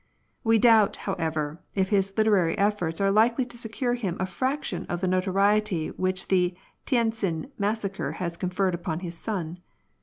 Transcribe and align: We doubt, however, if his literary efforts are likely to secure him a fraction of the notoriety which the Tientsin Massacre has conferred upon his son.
We 0.43 0.57
doubt, 0.57 0.95
however, 1.05 1.59
if 1.75 1.89
his 1.89 2.11
literary 2.17 2.57
efforts 2.57 2.99
are 2.99 3.11
likely 3.11 3.45
to 3.45 3.55
secure 3.55 3.93
him 3.93 4.17
a 4.19 4.25
fraction 4.25 4.87
of 4.89 4.99
the 4.99 5.07
notoriety 5.07 5.89
which 5.89 6.27
the 6.29 6.55
Tientsin 6.87 7.51
Massacre 7.59 8.13
has 8.13 8.35
conferred 8.35 8.73
upon 8.73 9.01
his 9.01 9.15
son. 9.15 9.59